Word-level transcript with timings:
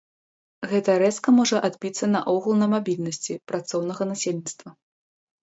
Гэта 0.69 0.95
рэзка 1.03 1.33
можа 1.39 1.57
адбіцца 1.69 2.09
наогул 2.15 2.57
на 2.63 2.67
мабільнасці 2.73 3.39
працоўнага 3.53 4.03
насельніцтва. 4.13 4.69